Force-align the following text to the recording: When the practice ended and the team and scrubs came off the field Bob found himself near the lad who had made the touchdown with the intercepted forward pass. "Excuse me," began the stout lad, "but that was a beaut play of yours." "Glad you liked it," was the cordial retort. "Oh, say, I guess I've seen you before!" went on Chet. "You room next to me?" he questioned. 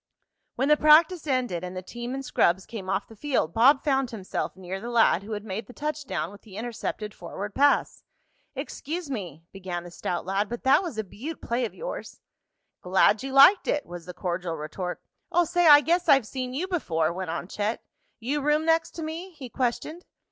When 0.55 0.67
the 0.69 0.77
practice 0.77 1.27
ended 1.27 1.63
and 1.63 1.77
the 1.77 1.83
team 1.83 2.15
and 2.15 2.25
scrubs 2.25 2.65
came 2.65 2.89
off 2.89 3.07
the 3.07 3.15
field 3.15 3.53
Bob 3.53 3.83
found 3.83 4.09
himself 4.09 4.55
near 4.57 4.81
the 4.81 4.89
lad 4.89 5.21
who 5.21 5.33
had 5.33 5.43
made 5.45 5.67
the 5.67 5.73
touchdown 5.73 6.31
with 6.31 6.41
the 6.41 6.57
intercepted 6.57 7.13
forward 7.13 7.53
pass. 7.53 8.03
"Excuse 8.55 9.11
me," 9.11 9.43
began 9.53 9.83
the 9.83 9.91
stout 9.91 10.25
lad, 10.25 10.49
"but 10.49 10.63
that 10.63 10.81
was 10.81 10.97
a 10.97 11.03
beaut 11.03 11.39
play 11.39 11.65
of 11.65 11.75
yours." 11.75 12.19
"Glad 12.81 13.21
you 13.21 13.31
liked 13.31 13.67
it," 13.67 13.85
was 13.85 14.07
the 14.07 14.13
cordial 14.15 14.55
retort. 14.55 15.03
"Oh, 15.31 15.45
say, 15.45 15.67
I 15.67 15.81
guess 15.81 16.09
I've 16.09 16.25
seen 16.25 16.55
you 16.55 16.67
before!" 16.67 17.13
went 17.13 17.29
on 17.29 17.47
Chet. 17.47 17.83
"You 18.19 18.41
room 18.41 18.65
next 18.65 18.95
to 18.95 19.03
me?" 19.03 19.33
he 19.33 19.49
questioned. 19.49 20.05